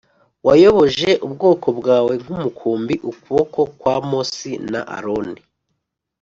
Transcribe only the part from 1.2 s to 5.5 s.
ubwoko bwawe nk’umukumbi ukuboko kwa mose na aroni